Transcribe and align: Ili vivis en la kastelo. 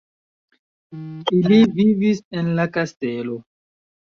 Ili 1.39 1.59
vivis 1.75 2.25
en 2.41 2.51
la 2.61 2.69
kastelo. 2.79 3.37